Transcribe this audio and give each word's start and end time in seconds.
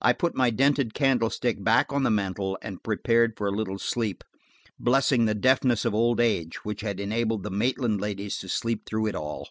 I 0.00 0.14
put 0.14 0.34
my 0.34 0.48
dented 0.48 0.94
candlestick 0.94 1.62
back 1.62 1.92
on 1.92 2.04
the 2.04 2.10
mantel, 2.10 2.56
and 2.62 2.82
prepared 2.82 3.36
for 3.36 3.46
a 3.46 3.50
little 3.50 3.78
sleep, 3.78 4.24
blessing 4.80 5.26
the 5.26 5.34
deafness 5.34 5.84
of 5.84 5.92
old 5.94 6.20
age 6.20 6.64
which 6.64 6.80
had 6.80 6.98
enabled 6.98 7.42
the 7.42 7.50
Maitland 7.50 8.00
ladies 8.00 8.38
to 8.38 8.48
sleep 8.48 8.86
through 8.86 9.08
it 9.08 9.14
all. 9.14 9.48